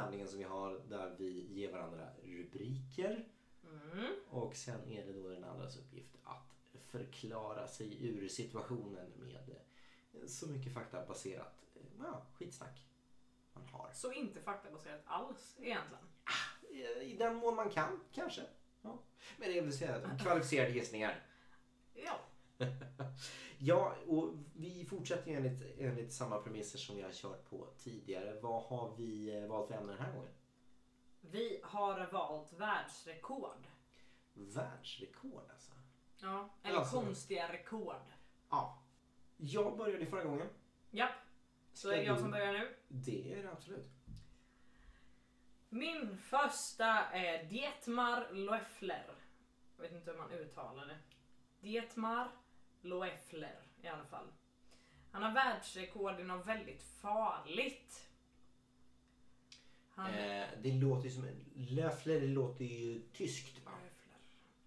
[0.00, 3.28] tävlingen som vi har där vi ger varandra rubriker.
[3.92, 4.14] Mm.
[4.28, 6.56] Och sen är det då den andras uppgift att
[6.86, 9.56] förklara sig ur situationen med
[10.12, 12.86] eh, så mycket faktabaserat eh, ja, skitsnack
[13.52, 13.90] man har.
[13.92, 16.04] Så inte faktabaserat alls egentligen.
[16.70, 18.42] Eh, I den mån man kan, kanske.
[18.82, 18.98] Ja.
[19.36, 21.22] Men det vill säga kvalificerade gissningar.
[21.94, 22.20] Ja.
[23.58, 28.40] Ja, och vi fortsätter ju enligt, enligt samma premisser som vi har kört på tidigare.
[28.40, 30.30] Vad har vi eh, valt för ämne den här gången?
[31.20, 33.66] Vi har valt världsrekord.
[34.34, 35.72] Världsrekord alltså.
[36.22, 36.48] Ja.
[36.62, 37.00] Eller Alltså.
[37.00, 38.02] konstiga rekord.
[38.50, 38.82] Ja.
[39.36, 40.48] Jag började förra gången.
[40.90, 41.10] Japp.
[41.72, 42.74] Så är det jag som börjar nu.
[42.88, 43.90] Det är det absolut.
[45.68, 49.14] Min första är Dietmar Loeffler.
[49.76, 50.98] Jag vet inte hur man uttalar det.
[51.60, 52.30] Dietmar
[52.82, 54.26] Loeffler i alla fall.
[55.10, 58.08] Han har världsrekord i något väldigt farligt.
[59.94, 60.14] Han...
[60.14, 61.28] Eh, det låter ju som...
[61.54, 63.70] Löffler det låter ju tyskt va?
[63.70, 64.18] Loeffler.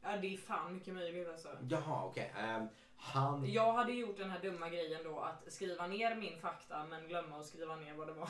[0.02, 1.50] Ja det är fan mycket möjligt alltså.
[1.70, 2.34] Jaha, okej.
[2.38, 3.52] Ehm, han...
[3.52, 7.40] Jag hade gjort den här dumma grejen då att skriva ner min fakta men glömma
[7.40, 8.30] att skriva ner vad det var.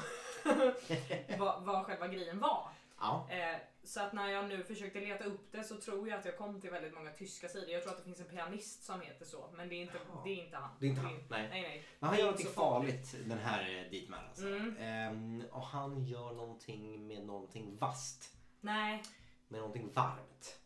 [1.38, 2.70] vad, vad själva grejen var.
[3.00, 3.28] Ja.
[3.30, 6.38] Eh, så att när jag nu försökte leta upp det så tror jag att jag
[6.38, 7.70] kom till väldigt många tyska sidor.
[7.70, 10.22] Jag tror att det finns en pianist som heter så, men det är inte, Jaha.
[10.24, 10.70] det är inte han.
[10.80, 11.48] Det är inte han, nej.
[11.50, 11.84] nej, nej.
[12.00, 14.48] Men han gör någonting farligt den här eh, Dietmar alltså.
[14.48, 14.76] Mm.
[14.80, 18.36] Ehm, och han gör någonting med någonting vasst.
[18.62, 19.04] Nej,
[19.48, 20.60] Med någonting varmt.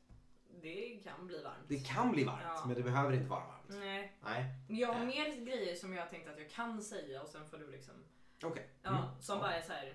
[0.61, 1.65] det kan bli varmt.
[1.67, 2.63] Det kan bli varmt Ja.
[2.65, 3.65] men det behöver inte vara varmt.
[3.69, 4.13] Nej.
[4.23, 4.45] Nej.
[4.67, 5.05] Jag har Äh.
[5.07, 7.93] mer grejer som jag tänkte att jag kan säga och sen får du liksom...
[8.43, 8.69] Okej.
[8.83, 9.21] Ja, Mm.
[9.21, 9.93] som bara är så här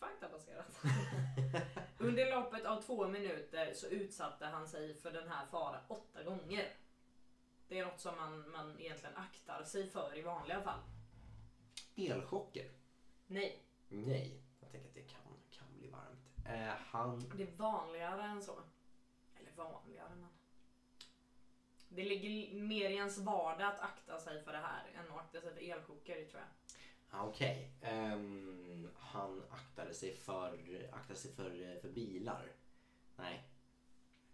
[0.00, 0.80] faktabaserat.
[2.00, 6.76] Under loppet av två minuter så utsatte han sig för den här faran åtta gånger.
[7.68, 10.80] Det är något som man, man egentligen aktar sig för i vanliga fall.
[11.96, 12.70] Elchocker?
[13.26, 14.42] Nej, Nej.
[14.60, 16.46] Jag tänker att det kan, kan bli varmt.
[16.46, 17.32] Eh, han...
[17.36, 18.62] det är vanligare än så.
[19.40, 20.28] Eller vanligare men...
[21.88, 25.40] Det ligger mer i ens vardag att akta sig för det här än att akta
[25.40, 26.59] sig för elchocker tror jag.
[27.12, 27.72] Okej.
[27.80, 30.58] Ehm, han aktade sig för,
[30.92, 32.52] aktade sig för, för bilar.
[33.16, 33.48] Nej.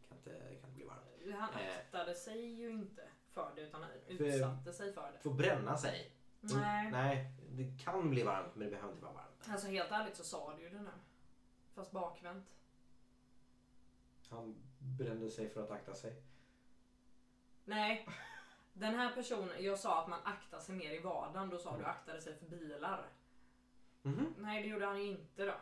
[0.09, 1.03] Kan inte, kan inte bli varmt.
[1.39, 1.77] Han Eh.
[1.79, 5.19] aktade sig ju inte för det utan han utsatte sig för det.
[5.19, 6.13] Får bränna sig.
[6.43, 6.91] Mm, Nej.
[6.91, 9.49] Nej, det kan bli varmt men det behöver inte vara varmt.
[9.49, 10.91] Alltså helt ärligt så sa du ju det nu.
[11.75, 12.47] Fast bakvänt.
[14.31, 16.23] Han brände sig för att akta sig.
[17.65, 18.09] Nej.
[18.79, 21.51] Den här personen, jag sa att man aktar sig mer i vardagen.
[21.51, 23.09] Då sa du aktade sig för bilar.
[24.03, 24.35] Mhm.
[24.39, 25.55] Nej det gjorde han ju inte då.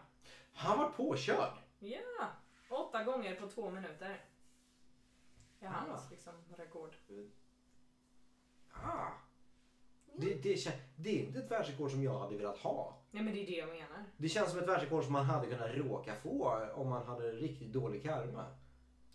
[0.52, 1.52] Han var påkörd.
[1.78, 2.28] Ja!
[2.70, 4.25] Åtta gånger på två minuter.
[5.58, 5.72] Det är Ah.
[5.72, 6.94] hans liksom rekord.
[8.72, 9.08] Ah.
[10.12, 12.98] Det, det, det är inte ett världsrekord som jag hade velat ha.
[13.10, 14.04] Nej men det är det jag menar.
[14.16, 17.72] Det känns som ett världsrekord som man hade kunnat råka få om man hade riktigt
[17.72, 18.56] dålig karma.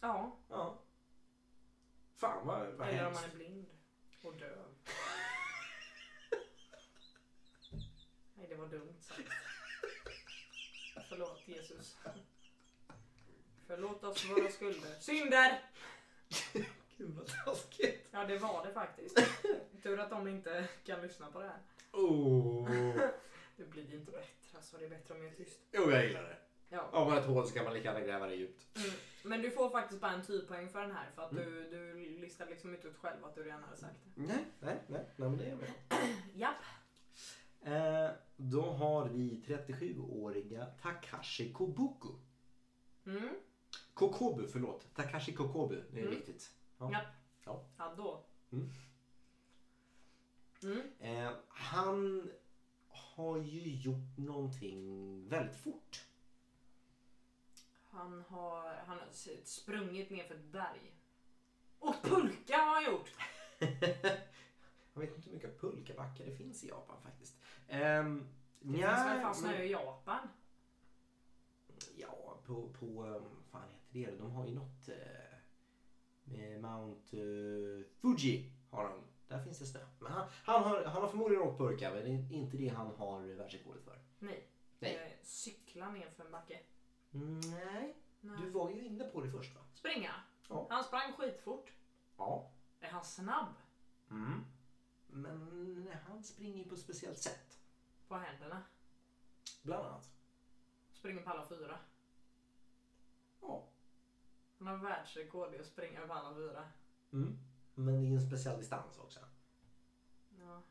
[0.02, 0.38] Ja.
[0.50, 0.78] Ja.
[2.16, 3.22] Fan vad, vad Eller om hemskt.
[3.22, 3.66] man är blind.
[4.22, 4.66] Och döv.
[8.36, 9.30] Nej det var dumt sagt.
[11.10, 11.98] Förlåt Jesus.
[13.68, 14.96] Förlåt oss våra skulder.
[15.00, 15.62] Synder!
[16.98, 18.08] Gud vad taskigt.
[18.12, 19.20] Ja det var det faktiskt.
[19.84, 21.60] Tur att de inte kan lyssna på det här.
[21.92, 22.70] Oh.
[23.58, 24.30] Det blir inte bättre.
[24.54, 25.60] Alltså det är bättre om jag är tyst.
[25.72, 26.38] Jo, jag gillar det.
[26.70, 26.90] Ja.
[26.92, 28.78] Om man har ett hål så kan man lika gärna gräva det djupt.
[28.78, 28.90] Mm.
[29.24, 31.46] Men du får faktiskt bara en typoäng för den här för att Mm.
[31.46, 34.22] du, du listar liksom inte ut själv att du redan hade sagt det.
[34.22, 35.60] Nej, nej, nej, nej men det är jag.
[36.36, 36.56] Japp.
[37.62, 42.10] Eh, då har vi 37-åriga Takashi Kobuku.
[43.06, 43.30] Mm.
[43.94, 44.94] Kokobu, förlåt.
[44.96, 46.16] Takashi Kokobu, det är Mm.
[46.16, 46.52] riktigt.
[46.78, 46.92] Ja.
[46.92, 47.06] Japp.
[47.46, 47.66] Ja.
[47.78, 48.26] Ja då.
[48.52, 48.70] Mm.
[50.64, 50.82] Mm.
[51.00, 52.30] Eh, han
[52.88, 56.06] har ju gjort någonting väldigt fort.
[57.92, 59.08] Han har, han har
[59.44, 60.96] sprungit ner för ett berg.
[61.80, 63.10] Och pulka har han gjort!
[64.94, 67.36] Jag vet inte hur mycket pulkabackar det finns i Japan faktiskt.
[67.68, 68.28] Ehm,
[68.60, 70.28] Det finns väl fan snö men- i Japan?
[71.96, 74.18] Ja, på, på um, fan heter det?
[74.18, 74.96] De har ju något eh,
[76.24, 78.94] med Mount eh, Fuji har de.
[79.28, 79.80] Där finns det snö.
[80.00, 82.96] Men han, han, har, han har förmodligen åkt pulka men det är inte det han
[82.96, 84.00] har världsrekordet för.
[84.20, 84.44] Nej.
[84.80, 84.96] Nej.
[84.96, 86.60] Eh, cykla ner för en backe.
[87.12, 88.38] Nej, Nej.
[88.42, 89.62] du var ju inne på det först va?
[89.74, 90.12] Springa.
[90.48, 90.68] Ja.
[90.70, 91.72] Han sprang skitfort.
[92.18, 92.52] Ja.
[92.80, 93.54] Är han snabb?
[94.12, 94.46] Mm.
[95.08, 97.60] Men han springer på ett speciellt sätt.
[98.08, 98.64] På händerna.
[99.62, 100.12] Bland annat.
[100.94, 101.80] Springer på alla fyra.
[103.42, 103.64] Ja.
[104.58, 106.64] Han har världsrekord i att springa på alla fyra.
[107.12, 107.40] Mm.
[107.76, 109.20] Men det är en speciell distans också.
[110.40, 110.62] Ja.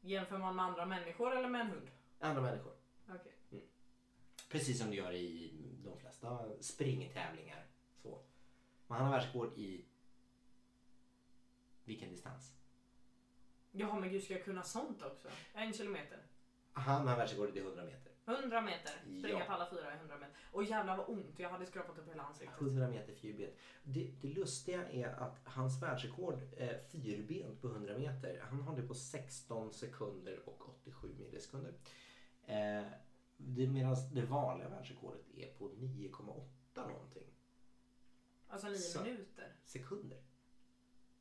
[0.00, 1.90] Jämför man med andra människor eller med en hund?
[2.20, 2.72] Andra människor.
[3.08, 3.36] Okej.
[4.52, 5.52] Precis som du gör i
[5.84, 7.66] de flesta springtävlingar.
[8.02, 8.22] Så.
[8.86, 9.84] Men han har världsrekord i
[11.84, 12.52] vilken distans?
[13.70, 15.28] Jaha men gud ska jag kunna sånt också?
[15.54, 16.18] En kilometer?
[16.72, 18.12] Han har världsrekordet i 100 meter.
[18.26, 18.92] 100 meter?
[19.18, 19.44] Springa Ja.
[19.46, 20.34] på alla fyra i 100 meter.
[20.52, 22.60] Och jävlar vad ont, jag hade skrapat upp hela ansiktet.
[22.60, 23.52] 100 meter fyrbent.
[23.82, 28.40] Det, det lustiga är att hans världsrekord är fyrbent på 100 meter.
[28.50, 31.74] Han har det på 16 sekunder och 87 millisekunder.
[32.46, 32.82] Eh,
[33.36, 37.26] Medan det vanliga världsrekordet är på 9,8 någonting
[38.48, 39.02] Alltså 9 Så.
[39.02, 39.52] minuter.
[39.64, 40.22] sekunder.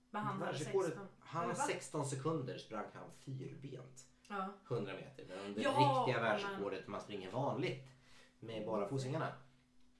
[0.10, 1.08] Men han hade Världsrekordet- 16.
[1.20, 1.56] Han va?
[1.56, 4.08] 16 sekunder sprang han fyrbent.
[4.30, 4.54] Ja.
[4.68, 5.26] 100 meter.
[5.28, 7.84] Men det Ja, riktiga men- världsrekordet man springer vanligt
[8.40, 9.34] med bara fotsingarna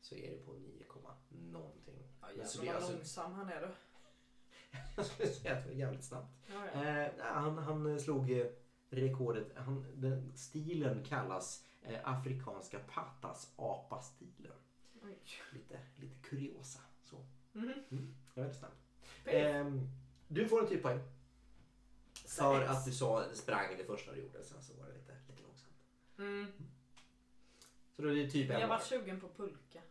[0.02, 0.86] så är det på 9,
[1.30, 2.04] någonting.
[2.22, 3.68] Ja, jävlar vad alltså- långsam han är då.
[4.96, 6.34] Jag skulle säga att det var jävligt snabbt.
[6.54, 6.86] Ja, ja.
[6.86, 8.48] Eh, han, han slog eh,
[8.90, 9.58] rekordet.
[9.58, 14.58] Han, den stilen kallas eh, afrikanska patas apa-stilen.
[15.52, 16.80] Lite, lite kuriosa.
[17.04, 17.26] Så.
[17.52, 17.74] Mhm.
[17.92, 18.76] Mm, det var väldigt snabbt.
[19.24, 19.34] Piff.
[19.34, 19.90] Ehm,
[20.28, 21.00] du får en typ poäng.
[22.14, 24.44] För att du sa sprang det första du gjorde.
[24.44, 25.74] Sen så var det lite, lite långsamt.
[26.18, 26.52] Mm.
[27.96, 29.82] Så då är det typ en Jag var sugen på pulka.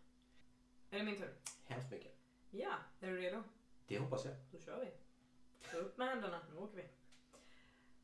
[0.91, 1.35] Är det min tur?
[1.65, 2.13] Hemskt mycket.
[2.51, 3.43] Ja, är du redo?
[3.87, 4.35] Det hoppas jag.
[4.53, 4.91] Då kör vi.
[5.79, 6.85] Upp med händerna, nu åker vi.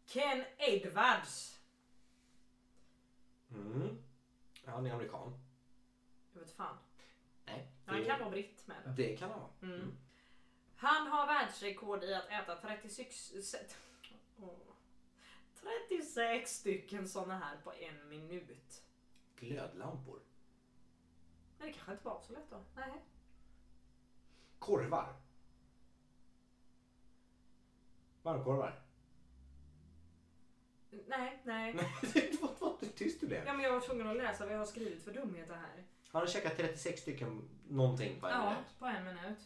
[0.06, 1.61] Ken Edwards.
[3.50, 3.98] Mm.
[4.64, 5.40] Han är amerikan.
[6.32, 6.76] Jag vet fan.
[7.44, 7.72] Nej.
[7.87, 8.93] Han kan vara britt med det.
[9.02, 9.50] det kan han vara.
[9.62, 9.96] Mm.
[10.76, 13.58] Han har världsrekord i att äta 36, se-
[14.40, 14.58] Åh.
[15.88, 18.82] 36 stycken såna här på en minut.
[19.37, 20.20] Glödlampor.
[21.58, 22.64] Men det kanske inte var så lätt då.
[22.76, 23.04] Nej.
[24.58, 25.16] Korvar.
[28.22, 28.82] Varmkorvar.
[31.06, 31.76] Nej, nej.
[32.40, 32.50] vad,
[32.81, 33.44] vad tyst du blev.
[33.46, 35.84] Ja, men jag var tvungen att läsa vad jag har skrivit för dumheter här.
[36.08, 38.78] Han har käkat 36 stycken någonting på en Ja, minut.
[38.78, 39.38] på en minut.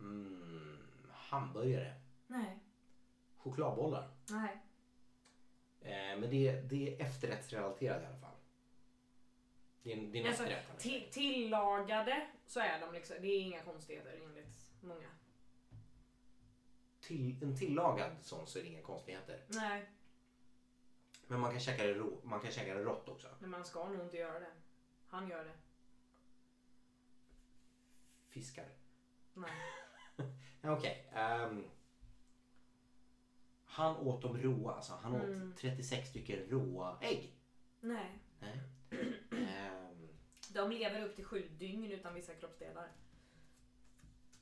[0.00, 0.78] Mm,
[1.12, 1.94] hamburgare.
[2.26, 2.58] Nej,
[3.36, 4.10] Chokladbollar.
[4.30, 4.62] nej.
[5.80, 8.34] Eh, men det, det är efterrättsrelaterat i alla fall.
[9.82, 10.78] Det är det är en Alltså, efterrätt.
[10.78, 15.08] Till, tillagade så är de liksom, det är inga konstigheter enligt många.
[17.08, 19.44] Till, en tillagad sån så är det inga konstigheter.
[19.48, 19.90] Nej,
[21.26, 23.28] Men man kan käka det, rå, man kan käka det rått också.
[23.38, 24.52] men man ska nog inte göra det.
[25.06, 25.54] Han gör det.
[28.28, 28.68] Fiskar.
[29.34, 29.50] Nej.
[30.60, 31.08] Ja, Okej.
[31.12, 31.64] ehm,
[33.64, 34.74] han åt dem råa.
[34.74, 34.92] Alltså.
[34.92, 35.50] Han Mm.
[35.52, 37.34] åt 36 stycken råa ägg.
[37.80, 38.18] Nej.
[38.40, 38.60] Nej.
[39.48, 40.08] Ehm,
[40.48, 42.92] De lever upp till sju dygn utan vissa kroppsdelar.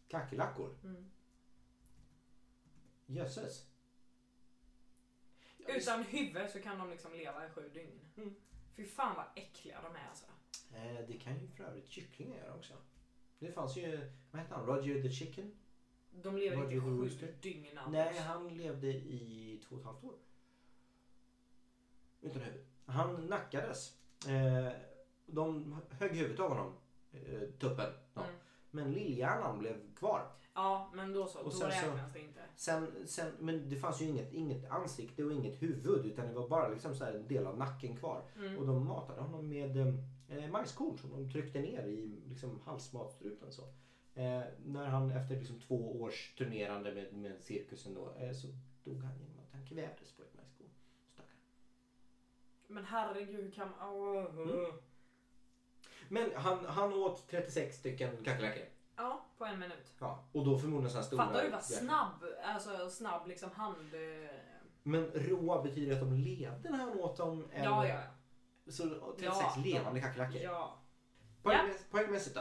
[0.09, 0.77] Kackerlackor.
[0.85, 1.11] Mm.
[3.07, 3.67] Jösses.
[5.59, 8.01] Utan huvud så kan de liksom leva i sju dygn.
[8.17, 8.35] Mm.
[8.75, 10.27] Fy fan vad äckliga de är alltså.
[10.75, 12.75] Eh, det kan ju för övrigt kycklingar göra också.
[13.39, 15.53] Det fanns ju, vad hette han, Roger the Chicken?
[16.23, 18.13] De lever inte i Roger sju dygn Anders.
[18.13, 20.15] Nej, han levde i två och ett halvt år.
[22.21, 22.65] Utan huvud.
[22.87, 23.99] Han nackades.
[24.29, 24.73] Eh,
[25.27, 26.75] de högg huvudet av honom,
[27.13, 27.93] eh, tuppen.
[28.77, 30.29] Men lillhjärnan blev kvar.
[30.55, 31.39] Ja, men då så.
[31.39, 32.41] Och då sen så- räknas det inte.
[32.57, 36.49] Sen, sen, men det fanns ju inget, inget ansikte och inget huvud utan det var
[36.49, 38.23] bara liksom så här en del av nacken kvar.
[38.37, 38.59] Mm.
[38.59, 39.77] Och de matade honom med
[40.29, 43.53] eh, majskorn som de tryckte ner i liksom, halsmatstrupen.
[43.53, 43.63] Så.
[44.15, 48.47] Eh, när han efter liksom, två års turnerande med, med cirkusen då, eh, så
[48.85, 50.69] dog han genom att han kvävdes på ett majskorn.
[51.13, 51.37] Stackarn.
[52.67, 53.95] Men herregud, kan man...
[53.95, 54.25] Åh.
[54.25, 54.73] Mm.
[56.09, 58.65] Men han, han åt 36 stycken kackerlackor.
[58.97, 59.93] Ja, på en minut.
[59.99, 61.27] Ja, och då förmodligen sådana stora.
[61.27, 63.95] Fattar du vad snabb, alltså snabb liksom hand...
[64.83, 67.49] Men råa betyder att de levde när han åt dem?
[67.53, 68.03] eller- Ja, ja,
[68.73, 68.83] Så
[69.19, 69.23] 36
[69.57, 70.07] Ja, levande ja.
[70.07, 70.41] kackerlackor.
[70.41, 70.79] ja.
[71.43, 72.41] Poängmäss- Poängmässigt då?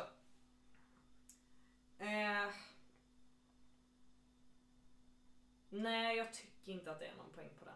[2.06, 2.50] Eh,
[5.70, 7.74] nej, jag tycker inte att det är någon poäng på den.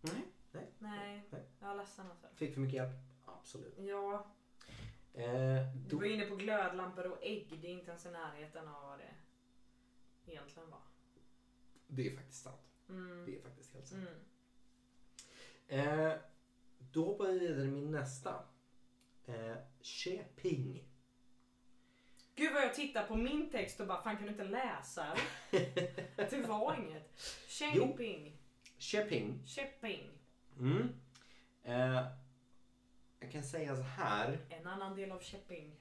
[0.00, 0.24] Nej.
[0.52, 0.66] Nej.
[0.78, 1.42] Nej, Nej.
[1.60, 2.26] jag är ledsen alltså.
[2.34, 2.94] Fick för mycket hjälp?
[3.26, 3.74] Absolut.
[3.78, 4.26] Ja,
[5.14, 7.58] Eh, du var inne på glödlampor och ägg.
[7.62, 9.14] Det är inte ens i närheten av vad det
[10.32, 10.82] egentligen var.
[11.86, 12.60] det är faktiskt sant.
[12.88, 13.26] Mm.
[13.26, 14.08] Det är faktiskt helt sant.
[15.68, 16.08] Mm.
[16.10, 16.18] Eh,
[16.92, 18.44] då hoppar vi vidare med nästa.
[19.26, 20.84] Eh, Cheping.
[22.34, 25.16] Gud vad jag tittar på min text och bara, fan kan du inte läsa?
[26.16, 27.20] det var inget.
[27.48, 28.36] Shipping.
[28.78, 29.42] Cheping.
[29.46, 30.10] Shipping.
[30.58, 30.88] Mm.
[31.62, 32.06] Eh,
[33.20, 34.38] jag kan säga så här.
[34.48, 35.76] En annan del av shipping.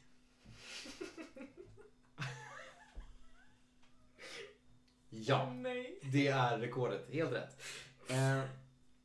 [5.09, 5.99] Ja, Nej.
[6.11, 7.09] det är rekordet.
[7.13, 7.61] Helt rätt.
[8.09, 8.43] Eh,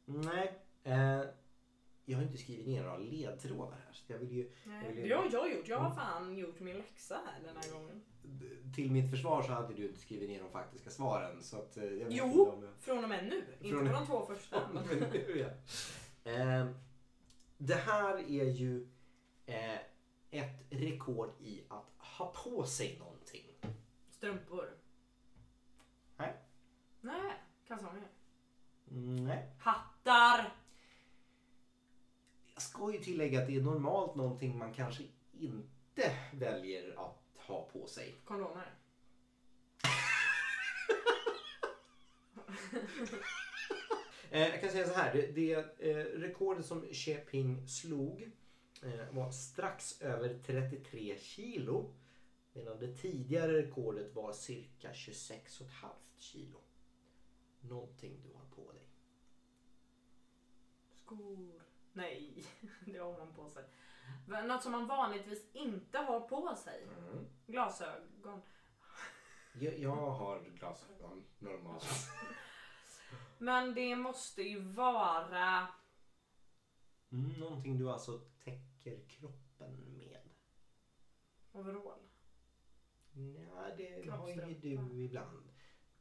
[0.04, 1.22] nej, eh,
[2.04, 3.92] jag har inte skrivit ner några ledtrådar här.
[3.92, 4.92] Så jag vill ju, Nej.
[4.92, 5.68] Vill du- Det har jag gjort.
[5.68, 5.96] Jag har Mm.
[5.98, 8.02] fan gjort min läxa här den här gången.
[8.74, 11.42] till mitt försvar så hade du inte skrivit ner de faktiska svaren.
[11.42, 12.24] Så att, eh, jag vet Jo.
[12.26, 13.44] inte om jag- Från och med nu.
[13.60, 14.68] Inte Från- på de två första.
[14.74, 15.46] Men nu,
[16.24, 16.30] ja.
[16.32, 16.66] Eh,
[17.58, 18.88] det här är ju
[19.46, 19.78] eh,
[20.30, 23.46] ett rekord i att ha på sig någonting.
[24.10, 24.78] Strumpor.
[26.16, 26.34] Nej.
[27.00, 27.32] Nej.
[27.66, 28.08] Kalsonger.
[28.84, 29.50] Nej.
[29.58, 30.54] Hattar.
[32.54, 37.68] Jag ska ju tillägga att det är normalt någonting man kanske inte väljer att ha
[37.72, 38.14] på sig.
[38.24, 38.74] Kondomer.
[44.34, 48.30] Eh, jag kan säga så här, det, det eh, rekordet som Sheping slog
[48.82, 51.94] eh, var strax över 33 kilo.
[52.52, 55.86] Medan det tidigare rekordet var cirka 26,5
[56.16, 56.60] kilo.
[57.60, 58.82] Någonting du har på dig.
[61.04, 61.62] Skor.
[61.92, 62.44] Nej,
[62.84, 63.64] det har man på sig.
[64.26, 66.86] Något som man vanligtvis inte har på sig.
[67.46, 68.42] Glasögon.
[69.60, 71.84] Jag, jag har glasögon normalt.
[73.38, 75.68] Men det måste ju vara...
[77.12, 80.20] Mm, någonting du alltså täcker kroppen med.
[81.52, 81.98] Overall.
[83.12, 85.50] Ja, det har ju du ibland.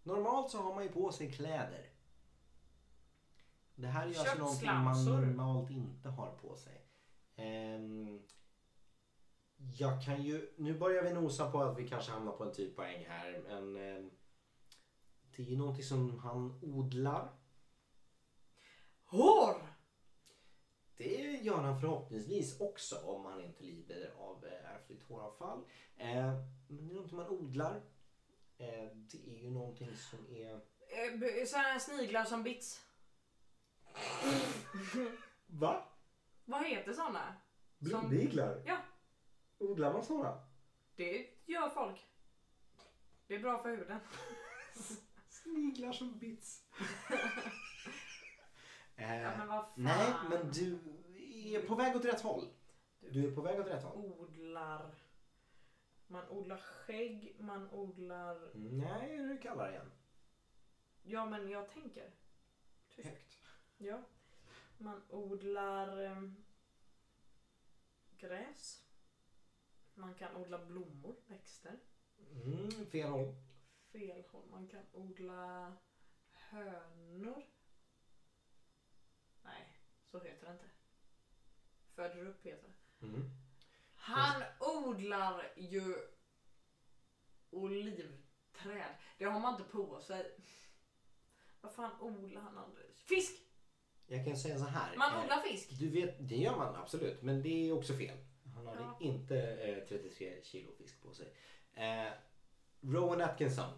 [0.03, 1.89] Normalt så har man ju på sig kläder.
[3.75, 6.85] Det här är ju alltså någonting man normalt inte har på sig.
[7.35, 8.21] Ehm,
[9.77, 12.75] jag kan ju, nu börjar vi nosa på att vi kanske hamnar på en typ
[12.75, 13.43] poäng här.
[13.47, 14.11] Men ehm,
[15.35, 17.31] det är ju någonting som han odlar.
[19.05, 19.67] Hår!
[20.97, 25.63] Det gör han förhoppningsvis också om han inte lider av eh, ärftligt håravfall.
[25.97, 26.33] Eh,
[26.67, 27.75] men det är någonting man odlar.
[28.57, 30.53] Eh, det är ju någonting som är...
[30.53, 32.85] Eh, Sådana sniglar som bits.
[35.47, 35.85] Va?
[36.45, 37.35] Vad heter sådana?
[37.77, 38.63] Blodiglar?
[38.65, 38.77] Ja.
[39.57, 40.43] Odlar man sådana?
[40.95, 42.07] Det gör folk.
[43.27, 43.99] Det är bra för huden.
[45.43, 46.63] Sniglar som bits.
[48.95, 49.71] eh, Ja, men vad fan.
[49.75, 50.79] nej, men du
[51.55, 52.47] är på väg åt rätt håll.
[52.99, 53.97] Du är på väg åt rätt håll.
[53.97, 54.95] Odlar.
[56.07, 58.51] Man odlar skägg, man odlar...
[58.55, 59.91] Nej, du kallar igen.
[61.03, 62.11] Ja, men jag tänker.
[62.95, 63.07] Tyst.
[63.09, 63.37] Högt.
[63.77, 64.01] Ja.
[64.77, 66.35] Man odlar em,
[68.17, 68.83] gräs.
[69.93, 71.79] Man kan odla blommor, växter.
[72.45, 73.35] Mm, fel håll.
[73.93, 74.45] Fel håll.
[74.51, 75.73] Man kan odla
[76.33, 77.43] hönor.
[79.43, 79.77] Nej,
[80.11, 80.65] så heter det inte.
[81.95, 82.67] Föder upp heter
[82.99, 83.05] det.
[83.05, 83.29] Mm.
[83.95, 85.95] Han odlar ju
[87.49, 88.95] olivträd.
[89.17, 90.37] Det har man inte på sig.
[91.61, 92.95] Vad fan odlar han aldrig?
[92.95, 93.41] Fisk!
[94.07, 94.97] Jag kan säga så här.
[94.97, 95.69] Man eh, odlar fisk.
[95.79, 98.17] Du vet, det gör man absolut, men det är också fel.
[98.55, 98.97] Han hade Ja.
[99.01, 101.33] inte eh, 33 kilo fisk på sig.
[101.73, 102.11] Eh,
[102.83, 103.73] Rowan Atkinson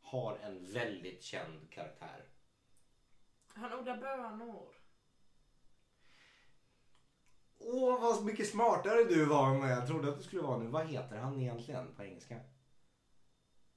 [0.00, 2.24] har en väldigt känd karaktär.
[3.48, 4.74] Han odlar bönor.
[7.58, 10.66] Åh, vad mycket smartare du var än vad jag trodde att du skulle vara nu.
[10.66, 12.40] Vad heter han egentligen på engelska?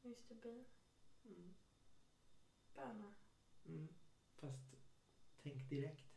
[0.04, 0.66] Mr Bean.
[2.76, 3.14] Bönor.
[3.66, 3.94] Mm.
[4.36, 4.74] Fast
[5.44, 6.10] tänk direkt.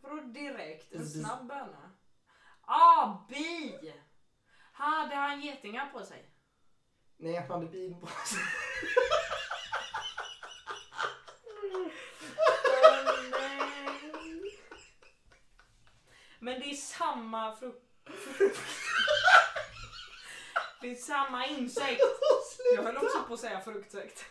[0.00, 0.92] Vadå direkt?
[0.92, 1.90] En Det- snabb böna?
[2.66, 3.92] Ah, bi!
[4.72, 6.30] Hade han getingar på sig?
[7.16, 8.42] Nej, han hade bin på sig.
[16.38, 17.84] Men det är samma frukt.
[20.80, 22.00] Det är samma insekt.
[22.76, 24.24] Jag höll också på att säga fruktsekt.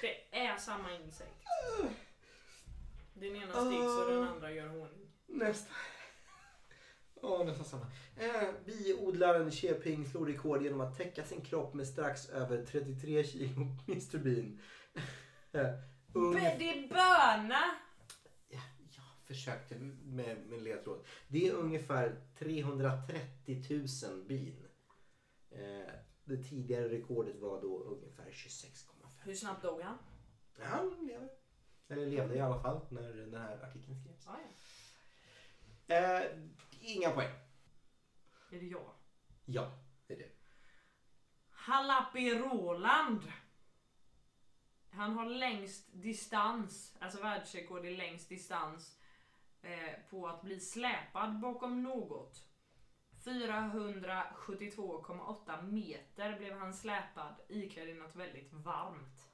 [0.00, 1.44] Det är samma insekt.
[3.14, 5.05] Den ena sticks och den andra gör honung.
[5.26, 5.72] Nästa.
[7.22, 7.86] Ja, nästan samma.
[8.16, 13.60] Eh, biodlaren Sheping slog rekord genom att täcka sin kropp med strax över 33 kilo
[13.88, 14.60] Mr Bean.
[15.52, 15.74] Eh,
[16.12, 17.60] ung- B- det är böna!
[18.48, 21.04] Ja, jag försökte med, med ledtråd.
[21.28, 24.66] Det är ungefär 330 000 bin.
[25.50, 25.90] Eh,
[26.24, 29.06] det tidigare rekordet var då ungefär 26,5.
[29.24, 29.98] Hur snabbt dog han?
[30.58, 31.28] Ja, han lever.
[31.88, 34.26] Eller levde i alla fall när den här artikeln skrevs.
[34.26, 34.48] Ah, ja.
[35.86, 36.22] Eh,
[36.80, 37.34] inga poäng.
[38.50, 38.90] Är det jag?
[39.44, 39.70] Ja,
[40.06, 40.30] det är det.
[41.50, 43.32] Halapi Roland.
[44.90, 48.98] Han har längst distans, alltså världsrekord i längst distans
[49.62, 52.42] eh, på att bli släpad bakom något.
[53.24, 59.28] 472,8 meter blev han släpad iklädd i något väldigt varmt.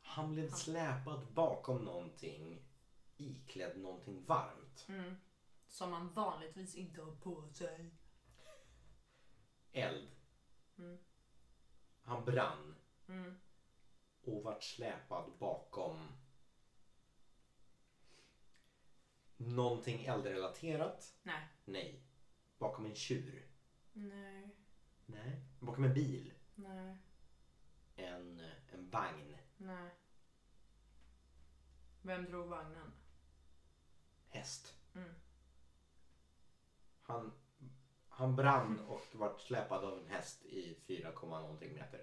[0.00, 2.62] Han blev släpad bakom någonting
[3.16, 4.86] iklädd någonting varmt.
[4.88, 5.16] Mm.
[5.68, 7.90] Som man vanligtvis inte har på sig.
[9.72, 10.10] Eld.
[10.78, 10.98] Mm.
[12.02, 12.74] Han brann
[13.08, 13.40] Mm.
[14.22, 16.08] och vart släpad bakom
[19.36, 21.14] någonting eldrelaterat.
[21.22, 21.48] Nej.
[21.64, 22.02] Nej.
[22.58, 23.48] Bakom en tjur.
[23.92, 24.56] Nej.
[25.06, 25.40] Nej.
[25.60, 26.32] Bakom en bil.
[26.54, 26.96] Nej.
[27.96, 28.40] En,
[28.72, 29.36] en vagn.
[29.56, 29.90] Nej.
[32.02, 32.92] Vem drog vagnen?
[34.34, 34.74] Häst.
[34.94, 35.14] Mm.
[37.02, 37.32] Han,
[38.08, 42.00] han brann och vart släpad av en häst i 4, komma någonting meter.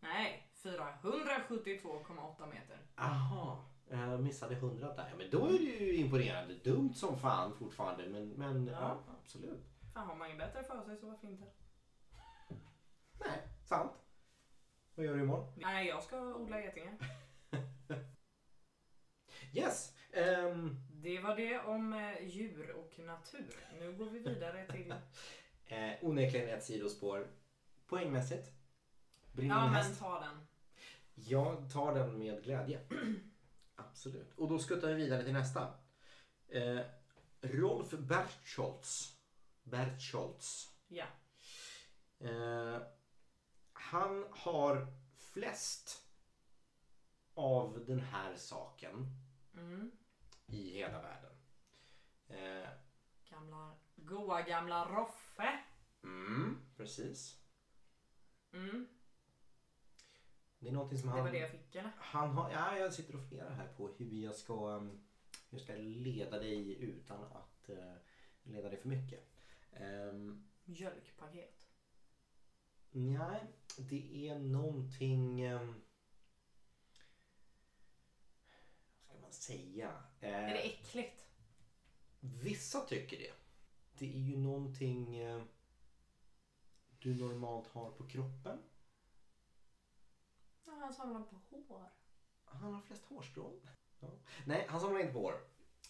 [0.00, 2.78] Nej, 472,8 meter.
[2.96, 5.14] Aha, jag missade 100 där.
[5.18, 6.54] Men då är det ju imponerande.
[6.54, 8.72] Dumt som fan fortfarande men, men ja.
[8.80, 9.14] Ja.
[9.22, 9.64] absolut.
[9.94, 11.46] Fan, har man ju bättre för sig så varför inte?
[13.18, 13.92] Nej, sant.
[14.94, 15.52] Vad gör du imorgon?
[15.56, 16.98] Nej, jag ska odla getingar.
[19.52, 19.94] Yes.
[20.18, 23.54] Ehm, Det var det om eh, djur och natur.
[23.80, 24.94] Nu går vi vidare till...
[25.66, 27.28] eh, onekligen ett sidospår.
[27.86, 28.52] Poängmässigt.
[29.32, 30.46] Brinner Ja, en men ta den.
[31.14, 32.80] Jag tar den med glädje.
[33.76, 34.34] Absolut.
[34.34, 35.74] Och då skuttar vi vidare till nästa.
[36.48, 36.80] Eh,
[37.40, 39.18] Rolf Bertscholtz.
[39.62, 40.72] Bertscholtz.
[40.88, 41.06] Ja.
[42.18, 42.78] Eh,
[43.72, 46.04] han har flest
[47.34, 49.06] av den här saken
[49.58, 49.90] Mm.
[50.48, 51.32] I hela världen.
[52.28, 52.68] Eh,
[53.30, 55.58] Gamla, goa gamla Roffe.
[56.02, 57.40] mm, precis.
[58.52, 58.88] Mm.
[60.58, 61.24] Det är någonting som Det han...
[61.24, 61.92] var det jag fick eller?
[61.98, 64.88] Han har, ja, jag sitter och funderar här på hur jag ska, um,
[65.50, 67.94] hur jag ska leda dig utan att eh,
[68.42, 69.28] leda dig för mycket.
[69.80, 71.66] Um, Mjölkpaket.
[72.90, 73.42] nej,
[73.76, 75.52] det är någonting...
[75.52, 75.82] Um,
[79.08, 79.92] vad ska man säga?
[80.20, 81.26] Eh, Är det äckligt?
[82.20, 83.32] Vissa tycker det.
[83.98, 85.42] Det är ju någonting eh,
[86.98, 88.58] du normalt har på kroppen.
[90.64, 91.90] Ja, han samlar på hår.
[92.44, 93.60] Han har flest hårstrån.
[94.00, 94.08] Ja.
[94.46, 95.40] Nej, han samlar inte på hår.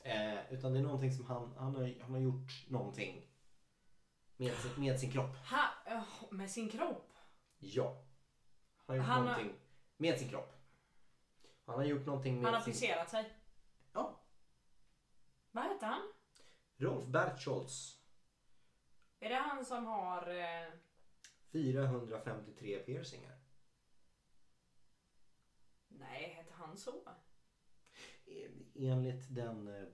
[0.05, 3.27] Eh, utan det är någonting som han, han, har, han har gjort någonting
[4.37, 5.37] med, sin- med sin kropp.
[5.37, 5.69] Ha,
[6.31, 7.13] med sin kropp?
[7.59, 8.05] Ja.
[8.77, 9.61] Han har gjort Han har- någonting
[9.97, 10.53] med sin kropp.
[11.69, 12.73] Han har gjort någonting med Han har sin...
[12.73, 13.33] friserat sig.
[13.93, 14.21] Ja.
[15.51, 16.03] Vad heter han?
[16.77, 17.99] Rolf Bertscholtz.
[19.21, 20.29] Är det han som har...
[20.29, 20.73] Eh,
[21.53, 23.39] 453 piercingar.
[25.89, 27.09] nej, heter han så?
[28.75, 29.89] Enligt den eh,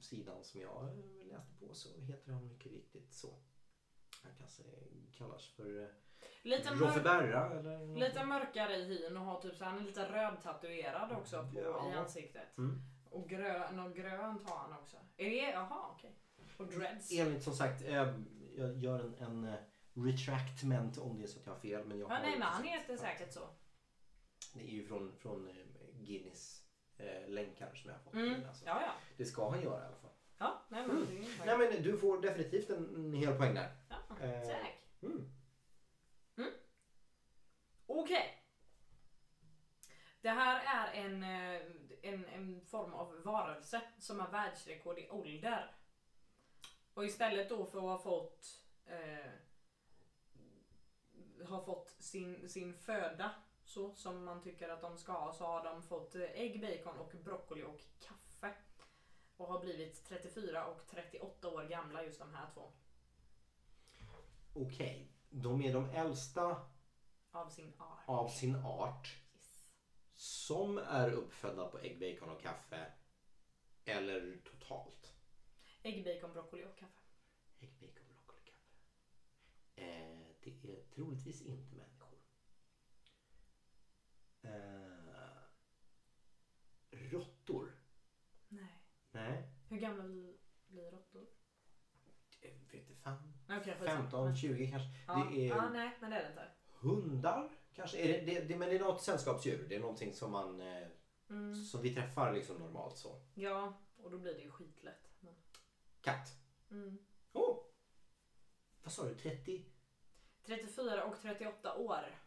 [0.00, 3.38] sidan som jag eh, läste på så heter han mycket riktigt så.
[4.22, 4.62] Han kanske
[5.12, 5.88] kallas för eh,
[6.42, 9.82] Lite, Roffe mör- Berra eller lite mörkare i hyn och har typ så han är
[9.82, 11.90] lite röd tatuerad också på, Ja.
[11.92, 12.58] i ansiktet.
[12.58, 12.80] Mm.
[13.10, 14.96] Och grön, något grönt har han också.
[15.16, 16.14] Är det, jaha okej.
[16.56, 17.12] Och dreads.
[17.12, 18.14] Enligt som sagt, eh,
[18.56, 19.54] jag gör en, en eh,
[19.94, 21.84] retractment om det är så att jag har fel.
[21.84, 23.40] Men jag Ja, har nej men han heter säkert så.
[24.54, 25.54] Det är ju från, från eh,
[25.94, 26.62] Guinness
[26.96, 28.14] eh, länkar som jag har fått.
[28.14, 28.34] Mm.
[28.48, 28.92] Alltså, Ja, ja.
[29.16, 30.10] Det ska han göra i alla fall.
[30.38, 31.24] Ja, nej men Mm.
[31.46, 33.68] Nej men du får definitivt en, hel poäng där.
[33.88, 34.78] Ja, tack.
[35.02, 35.30] Mm.
[37.88, 38.44] Okej.
[40.20, 41.62] Det här är en, eh,
[42.02, 45.74] en, en form av varelse som har världsrekord i ålder.
[46.94, 49.32] Och istället då för att ha fått eh,
[51.46, 53.30] har fått sin, sin föda
[53.64, 56.98] så som man tycker att de ska ha så har de fått eh, ägg, bacon
[56.98, 58.54] och broccoli och kaffe.
[59.36, 62.72] Och har blivit 34 och 38 år gamla just de här två.
[64.54, 66.56] Okej, de är de äldsta
[67.30, 68.04] av sin art.
[68.06, 69.66] av sin art Yes.
[70.14, 72.92] som är uppfödda på ägg, bacon och kaffe.
[73.84, 75.14] Eller totalt.
[75.82, 77.00] Ägg, bacon, broccoli och kaffe.
[77.60, 78.74] Ägg, bacon, broccoli, kaffe.
[79.74, 82.18] Eh, det är troligtvis inte människor.
[84.42, 85.42] Eh,
[86.90, 87.72] råttor?
[88.48, 88.82] Nej.
[89.10, 91.26] Nej, Hur gamla blir, råttor?
[92.40, 93.32] jag vet inte fan.
[93.48, 93.86] Skitsamma.
[93.86, 94.88] 15, 20 kanske.
[95.06, 95.28] Ja.
[95.32, 96.48] Det är ja, nej, men det är det inte.
[96.80, 97.98] Hundar kanske.
[97.98, 99.66] Är det, det, det, men det är något sällskapsdjur.
[99.68, 100.86] Det är någonting som man eh,
[101.30, 101.64] Mm.
[101.64, 103.20] som vi träffar liksom normalt så.
[103.34, 105.10] Ja, och då blir det ju skitlätt.
[105.20, 105.34] Men...
[106.00, 106.32] Katt.
[106.70, 106.98] Mm.
[107.32, 107.58] Oh.
[108.82, 109.14] Vad sa du?
[109.14, 109.64] 30?
[110.44, 112.18] 34 och 38 år.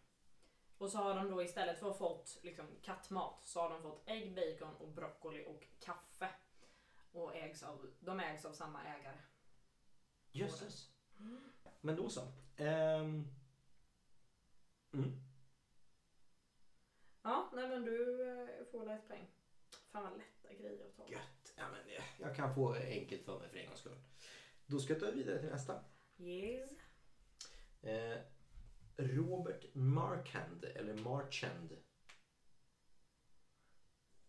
[0.77, 4.03] Och så har de då istället för att fått liksom, kattmat så har de fått
[4.05, 6.29] ägg, bacon och broccoli och kaffe.
[7.11, 9.17] Och ägs av, de ägs av samma ägare.
[10.31, 10.89] Jösses.
[11.81, 12.21] Men då så.
[12.57, 13.27] Ehm.
[14.93, 15.11] Mm.
[17.21, 19.27] Ja, nej men du eh, får där ett poäng.
[19.91, 21.11] Fan vad lätta grejer att ta.
[21.11, 21.53] Gött.
[21.57, 23.99] Ja, men eh, jag kan få enkelt för mig för en gångs skull.
[24.65, 25.83] Då ska jag ta vidare till nästa.
[26.17, 26.71] Yes.
[27.81, 28.17] Eh,
[28.97, 31.77] Robert Marchand, eller Marchand.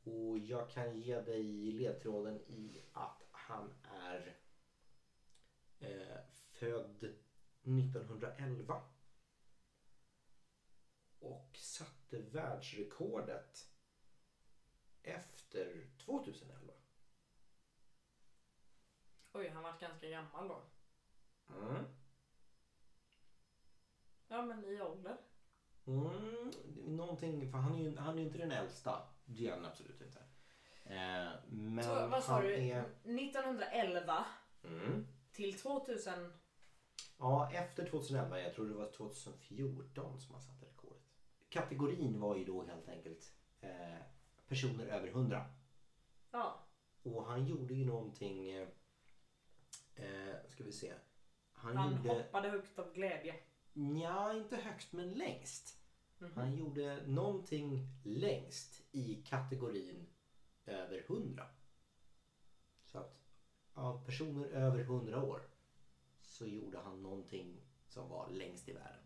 [0.04, 4.36] Och jag kan ge dig ledtråden i att han är
[5.80, 6.18] eh,
[6.50, 7.04] född
[7.62, 8.82] 1911.
[11.18, 11.58] Och
[12.12, 13.68] satte världsrekordet
[15.02, 16.72] efter 2011.
[19.32, 20.62] Oj, han var ganska gammal då.
[21.54, 21.84] Mm.
[24.28, 25.16] Ja, men i ålder.
[25.86, 26.50] Mm,
[26.96, 29.02] någonting, för han är ju han är ju inte den äldsta.
[29.24, 30.18] Det är han absolut inte.
[30.84, 32.54] Eh, men Så, vad sa han du?
[32.54, 32.80] är...
[33.04, 34.24] 1911
[34.64, 35.06] Mm.
[35.32, 36.32] till 2000.
[37.18, 40.81] Ja, efter 2011, jag tror det var 2014 som han satte rekordet.
[41.52, 43.98] Kategorin var ju då helt enkelt eh,
[44.48, 45.44] personer över 100.
[46.30, 46.66] Ja,
[47.02, 48.68] Och han gjorde ju någonting, eh,
[49.94, 50.92] eh, ska vi se.
[51.52, 53.34] Han, han gjorde, hoppade högt av glädje.
[54.02, 55.78] ja inte högst men längst.
[56.18, 56.30] Mhm.
[56.34, 60.06] Han gjorde någonting längst i kategorin
[60.66, 61.46] över 100.
[62.84, 63.18] Så att
[63.74, 65.42] av personer över 100 år
[66.20, 69.04] så gjorde han någonting som var längst i världen.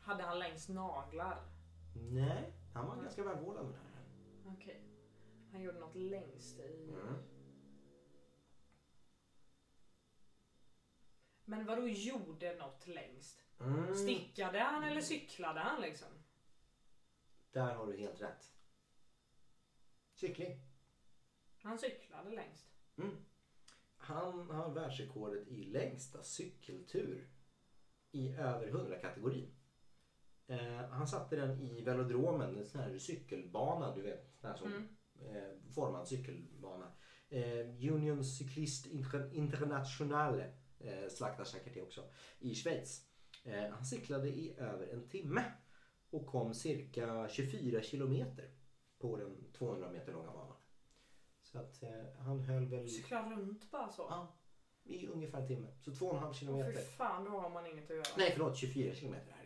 [0.00, 1.54] Hade han längst naglar?
[1.94, 4.54] Nej, han var ganska välvårdad med det här.
[4.54, 4.80] Okej.
[5.52, 6.88] Han gjorde något längst i...
[6.88, 7.14] Mm.
[11.44, 13.44] Men vadå gjorde något längst?
[13.60, 13.94] Mm.
[13.94, 16.08] Stickade han eller cyklade han liksom?
[17.50, 18.54] Där har du helt rätt.
[20.14, 20.60] Cykling.
[21.62, 22.66] Han cyklade längst.
[22.96, 23.16] Mm.
[23.96, 27.28] Han har världsrekordet i längsta cykeltur
[28.12, 29.56] i över 100 kategorin.
[30.46, 34.72] Eh, han satte den i velodromen, en sån här cykelbana, du vet, sån här som
[34.72, 34.88] Mm.
[35.36, 36.92] eh, formad cykelbana.
[37.28, 42.04] Eh, Union Cycliste Inter- Internationale eh, slaktar säkert det också,
[42.38, 43.08] i Schweiz.
[43.44, 45.44] Eh, han cyklade i över en timme
[46.10, 48.50] och kom cirka 24 kilometer
[48.98, 50.56] på den 200 meter långa banan.
[51.42, 54.02] Så att eh, han höll väl Cykla runt bara så.
[54.10, 54.36] ja,
[54.84, 55.68] i ungefär en timme.
[55.80, 56.72] Så två och en halv Åh, kilometer.
[56.72, 58.04] fy fan, då har man inget att göra.
[58.18, 59.43] Nej förlåt, 24 kilometer, herregud.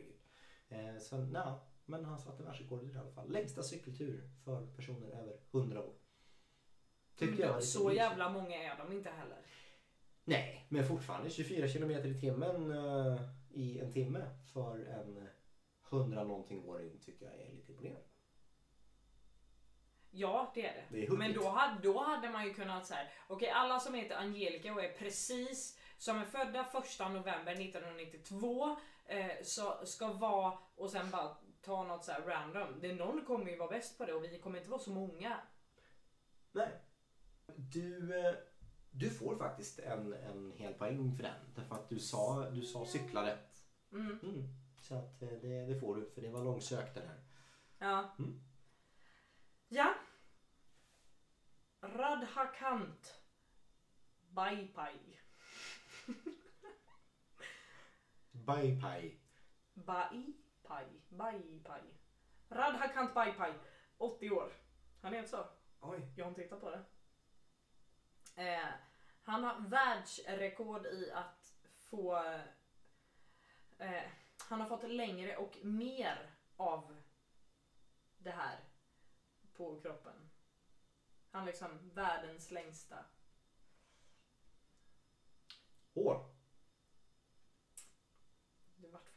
[0.69, 1.53] Eh, så nej,
[1.85, 3.33] men han satte världsrekordet i alla fall.
[3.33, 5.95] Längsta cykeltur för personer över 100 år.
[7.17, 7.97] Tyckte jag var lite så mysigt.
[7.97, 9.39] jävla många är de inte heller.
[10.25, 15.29] Nej, men fortfarande 24 kilometer i timmen eh, i en timme för en
[15.91, 18.03] 100 någonting åring tycker jag är lite imponerande.
[20.11, 20.85] Ja, det är det.
[20.91, 21.11] Det är.
[21.11, 24.85] Men då hade, då hade man ju kunnat säga, okej alla som heter Angelica och
[24.85, 28.77] är precis som är födda 1 november 1992
[29.09, 32.81] eh, så ska vara och sen bara ta något så här random.
[32.81, 35.41] Det, någon kommer ju vara bäst på det och vi kommer inte vara så många.
[36.53, 36.81] Nej.
[37.57, 38.35] Du, eh,
[38.91, 41.55] du får faktiskt en, en hel poäng för den.
[41.55, 43.39] Därför att du sa, du sa cyklade.
[43.93, 44.19] Mm.
[44.23, 44.49] Mm.
[44.83, 47.21] Så att eh, det, det får du, för det var långsökt den här.
[47.79, 48.15] Ja.
[48.19, 48.41] Mm.
[49.69, 49.95] Ja.
[51.81, 53.15] Radhakant.
[58.49, 59.21] Baipai.
[59.75, 60.25] Baipai.
[60.63, 60.87] Baipai.
[61.11, 61.83] Baipai.
[62.49, 63.53] Radhakant Baipai.
[63.99, 64.53] 80 år.
[65.03, 65.47] Han heter så.
[65.81, 66.13] Oj.
[66.17, 66.85] Jag har inte tittat på det.
[68.43, 68.69] Eh,
[69.23, 71.55] han har världsrekord i att
[71.91, 72.17] få...
[73.79, 74.03] Eh,
[74.49, 76.97] han har fått längre och mer av
[78.19, 78.59] det här
[79.57, 80.31] på kroppen.
[81.31, 83.05] Han är liksom världens längsta.
[85.95, 86.38] Hår.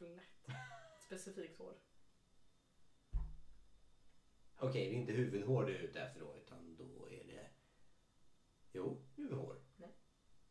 [0.08, 0.56] Lätt.
[1.00, 1.74] Specifikt hår.
[4.58, 7.50] Okej, det är inte huvudhår du är ute efter då, utan då är det...
[8.72, 9.62] Jo, huvudhår.
[9.76, 9.96] Nej.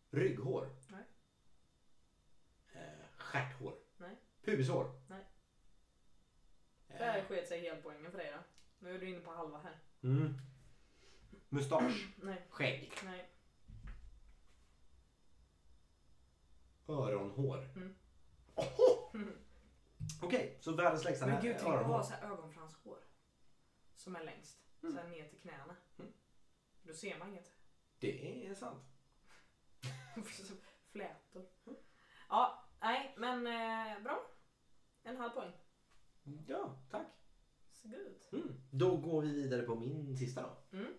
[0.10, 0.76] Rygghår.
[0.90, 1.04] Nej.
[2.74, 3.78] Eh, stjärthår.
[3.98, 4.16] Nej.
[4.42, 5.02] Pubishår.
[5.10, 5.26] Nej.
[6.88, 8.44] Eh, Där sket sig helt poängen för dig då.
[8.80, 9.80] Nu är du inne på halva här.
[10.02, 10.34] mm.
[11.50, 12.14] Mustasch.
[12.24, 12.92] Nej, Skägg.
[13.06, 13.30] nej.
[16.88, 17.58] Öronhår.
[17.76, 17.96] Mm.
[20.22, 22.98] Okej, så världens längsta Men gud, tänk att ha så här ögonfranshår.
[23.96, 24.58] Som är längst.
[24.84, 24.96] Mm.
[24.96, 25.76] Sen ner till knäna.
[26.00, 26.12] Mm.
[26.84, 27.52] Då ser man inget.
[28.00, 28.84] Det är sant.
[30.92, 31.46] Flätor.
[32.30, 34.20] Ja, nej men eh, bra.
[35.04, 35.52] En halv poäng.
[36.48, 37.08] Ja, tack.
[37.72, 38.42] Så good.
[38.42, 38.62] Mm.
[38.72, 40.78] Då går vi vidare på min sista då.
[40.78, 40.94] Mm.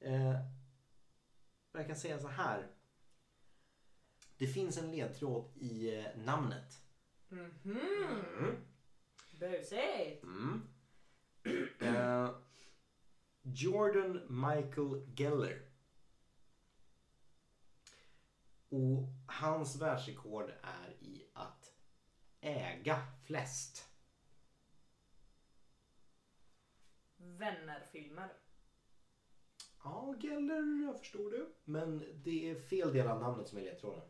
[0.00, 0.40] Eh,
[1.72, 2.70] jag kan säga så här.
[4.38, 6.82] Det finns en ledtråd i eh, namnet.
[7.32, 7.50] Mhm.
[7.64, 8.56] Mm.
[9.30, 10.22] Busigt.
[10.22, 10.68] Mm.
[11.80, 12.30] Eh,
[13.42, 15.62] Jordan Michael Geller.
[18.68, 21.72] Och hans världsrekord är i att
[22.40, 23.88] äga flest.
[27.16, 28.32] Vännerfilmer.
[29.84, 31.46] Ja, Geller, jag förstår det.
[31.64, 34.04] Men det är fel del av namnet som är ledtråden.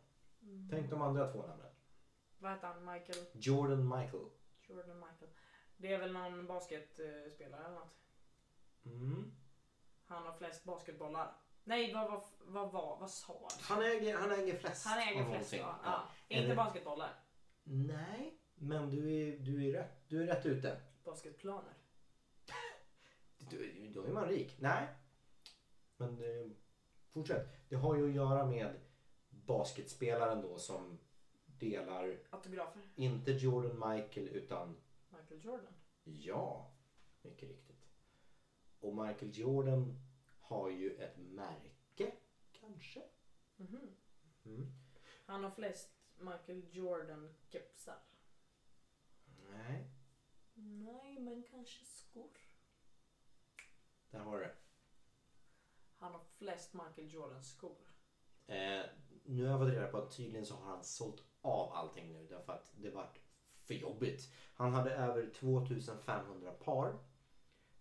[0.69, 1.69] Tänk de andra två namnen.
[2.43, 2.85] Vad heter han?
[2.85, 3.25] Michael?
[3.33, 4.25] Jordan Michael.
[4.69, 5.31] Jordan Michael.
[5.77, 7.95] Det är väl någon basketspelare eller något?
[8.85, 9.31] Mm.
[10.05, 11.35] Han har flest basketbollar.
[11.63, 13.77] Nej, vad, vad, vad, vad, vad sa han?
[13.77, 14.85] Han, äger, han äger flest.
[14.85, 15.79] Han äger av flest ja.
[15.83, 16.03] ja.
[16.27, 17.13] Inte Eller- basketbollar.
[17.63, 20.81] Nej, men du är, du är, rätt, du är rätt ute.
[21.03, 21.73] Basketplaner.
[23.37, 24.55] Du, då är man rik.
[24.59, 24.87] Nej.
[25.97, 26.51] Men eh,
[27.11, 27.69] fortsätt.
[27.69, 28.79] Det har ju att göra med
[29.29, 30.99] basketspelaren då som
[31.59, 32.81] delar, Autografer.
[32.95, 34.77] inte Jordan Michael utan
[35.09, 35.73] Michael Jordan.
[36.03, 36.65] ja,
[37.21, 37.89] mycket riktigt.
[38.79, 39.93] Och Michael Jordan
[40.39, 42.11] har ju ett märke,
[42.51, 43.03] kanske?
[43.55, 43.93] Mhm.
[44.45, 44.67] Mm.
[45.25, 47.97] Han har flest Michael Jordan-kepsar.
[49.49, 49.87] Nej,
[50.53, 52.37] Nej, men kanske skor.
[54.09, 54.51] där har du det.
[55.97, 57.92] Han har flest Michael Jordan-skor.
[58.47, 58.81] Eh,
[59.25, 62.27] nu har jag fått reda på att tydligen så har han sålt av allting nu
[62.29, 63.19] därför att det vart
[63.65, 64.33] för jobbigt.
[64.53, 66.99] Han hade över 2500 par.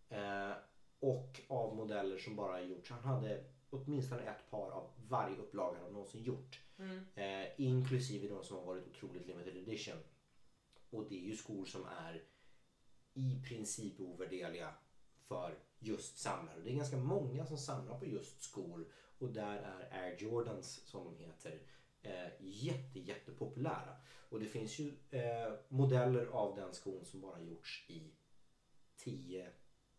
[0.08, 0.52] Eh,
[1.00, 2.90] och av modeller som bara gjorts.
[2.90, 6.60] Han hade åtminstone ett par av varje upplaga han någonsin gjort.
[6.78, 7.04] Mm.
[7.14, 9.98] Eh, inklusive de som har varit otroligt limited edition.
[10.90, 12.22] Och det är ju skor som är
[13.14, 14.74] i princip ovärderliga
[15.28, 16.60] för just samlare.
[16.64, 18.88] Det är ganska många som samlar på just skor
[19.22, 21.62] och där är Air Jordans som de heter
[22.02, 23.96] eh, jätte, jättepopulära.
[24.28, 28.14] Och det finns ju eh, modeller av den skon som bara gjorts i
[28.96, 29.50] 10,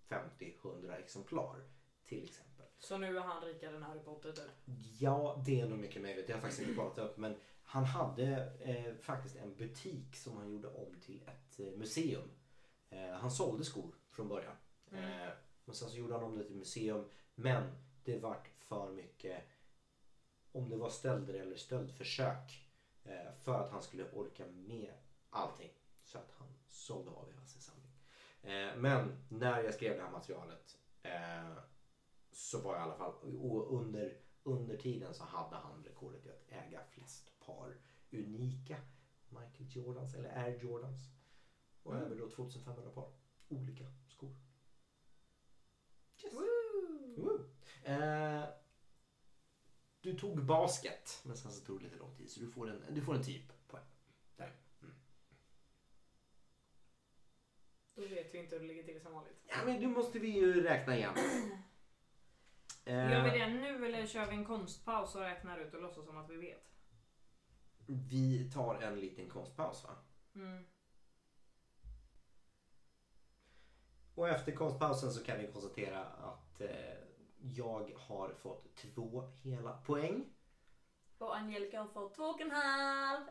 [0.10, 1.64] 50, 100 exemplar
[2.06, 2.66] till exempel.
[2.78, 4.76] Så nu är han rikare än Harry Potter typ.
[5.00, 6.28] Ja, det är nog mycket möjligt.
[6.28, 7.18] Det har faktiskt inte kollat upp.
[7.18, 12.30] Men han hade eh, faktiskt en butik som han gjorde om till ett eh, museum.
[12.90, 14.56] Eh, han sålde skor från början.
[14.92, 15.04] Mm.
[15.04, 15.34] Eh,
[15.66, 17.10] men sen så gjorde han om det till museum.
[17.36, 17.64] Men
[18.06, 19.44] det vart för mycket,
[20.52, 22.60] om det var stölder eller stöldförsök.
[23.04, 24.94] Eh, för att han skulle orka med
[25.30, 25.72] allting.
[26.04, 27.92] Så att han sålde av hela sin samling.
[28.42, 31.58] Eh, men när jag skrev det här materialet eh,
[32.32, 36.30] så var jag i alla fall, och under, under tiden så hade han rekordet i
[36.30, 37.78] att äga flest par
[38.12, 38.78] unika
[39.30, 41.10] Michael Jordans eller Air Jordans.
[41.84, 42.06] Och Mm.
[42.06, 43.08] över då 2500 par
[43.48, 44.32] olika skor.
[46.24, 46.34] Yes.
[46.34, 47.16] Woo!
[47.18, 47.53] Woo.
[47.84, 48.44] Eh,
[50.02, 52.84] du tog basket men sen så tog det lite lång tid så du får en,
[52.90, 53.86] du får en typ poäng.
[54.36, 54.56] Där.
[54.82, 54.96] Mm.
[57.96, 59.38] Då vet vi inte hur det ligger till som vanligt.
[59.48, 61.14] Ja men nu måste vi ju räkna igen.
[62.86, 66.06] Eh, Gör vi det nu eller kör vi en konstpaus och räknar ut och låtsas
[66.06, 66.74] som att vi vet?
[67.86, 69.96] vi tar en liten konstpaus va?
[70.36, 70.66] Mm.
[74.16, 76.70] Och efter konstpausen så kan vi konstatera att eh,
[77.44, 80.26] jag har fått två hela poäng.
[81.18, 83.22] Och Angelica har fått två och en halv.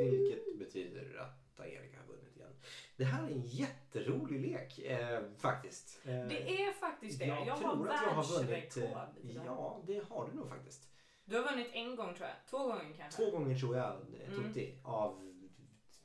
[0.00, 2.54] Vilket betyder att Angelica har vunnit igen.
[2.96, 6.00] Det här är en jätterolig lek eh, faktiskt.
[6.04, 7.24] Eh, Det är faktiskt det.
[7.26, 8.76] Jag, har tror att jag har vunnit.
[8.76, 9.44] eh.
[9.44, 10.88] Ja, det har du nog faktiskt.
[11.24, 12.36] Du har vunnit en gång tror jag.
[12.50, 13.22] Två gånger kanske.
[13.22, 14.44] Två gånger tror jag, eh, Mm.
[14.44, 15.32] Tutti, av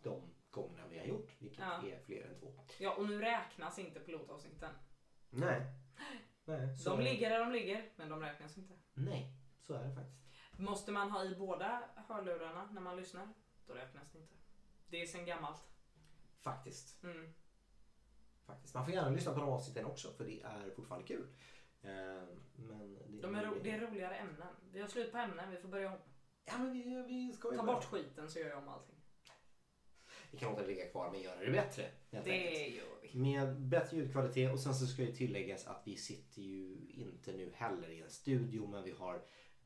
[0.03, 1.35] de gångerna vi har gjort.
[1.37, 1.87] Vilket Ja.
[1.87, 2.51] är fler än två.
[2.79, 4.71] Ja, och nu räknas inte pilotavsnitten.
[5.29, 5.61] Nej.
[6.45, 8.73] Nej, så De ligger där de ligger, men de räknas inte.
[8.93, 10.21] Nej, så är det faktiskt.
[10.57, 13.27] Måste man ha i båda hörlurarna när man lyssnar,
[13.67, 14.33] då räknas det inte.
[14.87, 15.67] Det är sen gammalt.
[16.39, 17.03] Faktiskt.
[17.03, 17.33] Mm.
[18.45, 18.73] faktiskt.
[18.73, 21.27] Man får gärna lyssna på de avsnitten också för det är fortfarande kul.
[21.81, 21.89] Eh,
[22.55, 24.47] men det, De är ro- det är roligare ämnen.
[24.71, 25.97] Vi har slut på ämnen, vi får börja om.
[26.45, 28.95] Ja men vi, vi ska Ta bort skiten så gör jag om allting.
[30.31, 31.83] Vi kan låta det ligga kvar men göra det bättre.
[32.11, 32.55] helt enkelt.
[32.55, 33.19] Det gör vi.
[33.19, 37.51] Med bättre ljudkvalitet och sen så ska ju tilläggas att vi sitter ju inte nu
[37.55, 39.21] heller i en studio men vi har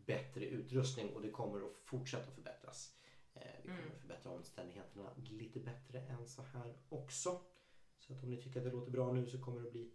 [0.05, 2.95] bättre utrustning och det kommer att fortsätta förbättras.
[3.33, 3.91] Eh, vi kommer Mm.
[3.95, 7.41] att förbättra omständigheterna lite bättre än så här också.
[7.99, 9.91] Så att om ni tycker att det låter bra nu så kommer det att bli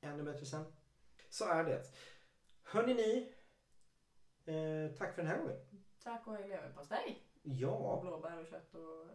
[0.00, 0.64] ännu bättre sen.
[1.30, 1.82] Så är det.
[2.62, 3.34] Hörni ni,
[4.54, 5.56] eh, tack för den här gången.
[6.02, 7.22] Tack och hej leverpastej.
[7.34, 9.06] Och Ja, blåbär och kött och...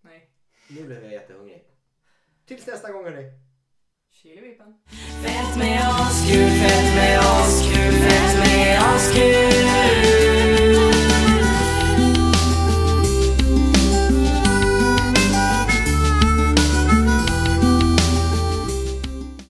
[0.00, 0.30] Nej.
[0.76, 1.62] Nu blev jag jättehungrig.
[2.46, 3.32] Tills nästa gång hörni.
[4.10, 4.74] Chilivippen.
[5.22, 9.59] Fett med oss, kul, fett med oss, kul, fett med oss, kul.